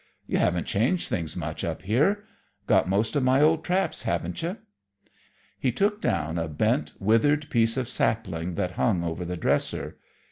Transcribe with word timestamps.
"You 0.25 0.39
haven't 0.39 0.65
changed 0.65 1.07
things 1.09 1.37
much 1.37 1.63
up 1.63 1.83
here. 1.83 2.23
Got 2.65 2.89
most 2.89 3.15
of 3.15 3.21
my 3.21 3.39
old 3.39 3.63
traps, 3.63 4.01
haven't 4.01 4.41
you?" 4.41 4.57
He 5.59 5.71
took 5.71 6.01
down 6.01 6.39
a 6.39 6.47
bent, 6.47 6.93
withered 6.99 7.47
piece 7.51 7.77
of 7.77 7.87
sapling 7.87 8.55
that 8.55 8.71
hung 8.81 9.03
over 9.03 9.23
the 9.23 9.37
dresser. 9.37 9.97